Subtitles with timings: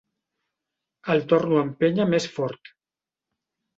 [1.15, 2.77] El torno a empènyer més fort.